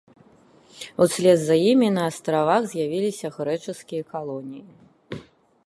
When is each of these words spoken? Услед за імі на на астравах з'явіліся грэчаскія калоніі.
Услед 1.05 1.39
за 1.49 1.57
імі 1.71 1.89
на 1.91 1.95
на 1.97 2.03
астравах 2.11 2.61
з'явіліся 2.71 3.27
грэчаскія 3.37 4.03
калоніі. 4.15 4.65